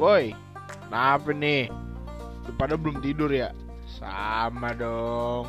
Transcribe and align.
Woi, 0.00 0.32
kenapa 0.88 1.28
nih? 1.28 1.68
Lu 2.48 2.56
pada 2.56 2.72
belum 2.72 3.04
tidur 3.04 3.28
ya? 3.28 3.52
Sama 3.84 4.72
dong. 4.72 5.44